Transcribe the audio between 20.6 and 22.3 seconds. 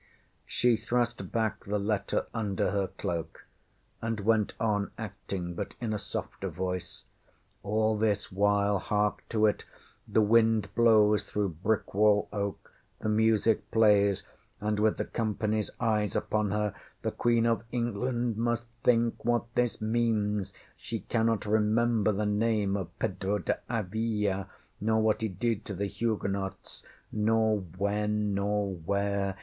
She cannot remember the